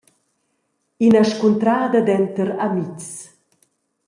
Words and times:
«Ina 1.07 1.21
scuntrada 1.31 2.01
denter 2.07 2.49
amitgs». 2.65 3.09